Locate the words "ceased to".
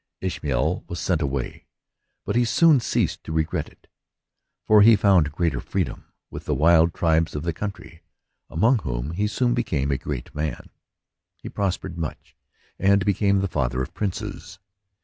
2.79-3.31